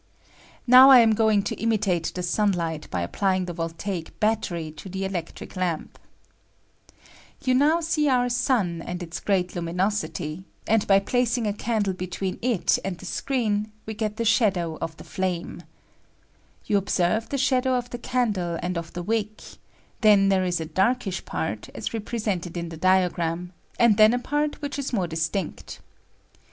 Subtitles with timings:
[0.67, 4.89] I^ow I am going to imitate the sunlight by ap jplying the voltaic battery to
[4.89, 5.99] the electric lamp.
[5.99, 9.55] ^^ 8i SHADOW OF FT,AME, ^ Tou DOW sec our sun an 1 'ts great
[9.55, 14.79] luminosity; and by \ lac og a candle between it and the t the shadow
[14.81, 15.61] of the flame.
[16.15, 19.39] * You observe the shadow of the candle and of the wick;
[20.01, 24.17] then there is a darkish part, as repre sented in the diagram, and then a
[24.17, 25.79] part which is more distinct.